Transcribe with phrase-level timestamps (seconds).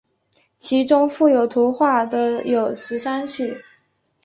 [0.57, 3.61] 其中附有图画的有十三曲。